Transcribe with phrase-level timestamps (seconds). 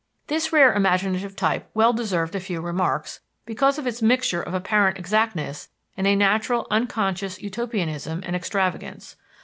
[0.25, 4.97] This rare imaginative type well deserved a few remarks, because of its mixture of apparent
[4.97, 9.15] exactness and a natural, unconscious utopianism and extravagance.